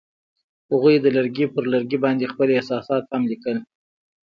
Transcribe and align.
هغوی 0.71 0.95
د 1.01 1.05
لرګی 1.15 1.45
پر 1.53 1.63
لرګي 1.73 1.97
باندې 2.05 2.31
خپل 2.33 2.47
احساسات 2.51 3.03
هم 3.13 3.21
لیکل. 3.31 3.57